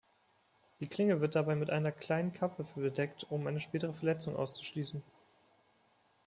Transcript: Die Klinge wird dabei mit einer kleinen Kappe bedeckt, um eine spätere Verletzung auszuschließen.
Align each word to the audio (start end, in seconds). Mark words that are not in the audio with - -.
Die 0.79 0.87
Klinge 0.87 1.21
wird 1.21 1.35
dabei 1.35 1.55
mit 1.55 1.69
einer 1.69 1.91
kleinen 1.91 2.31
Kappe 2.33 2.65
bedeckt, 2.75 3.27
um 3.29 3.45
eine 3.45 3.59
spätere 3.59 3.93
Verletzung 3.93 4.35
auszuschließen. 4.35 5.03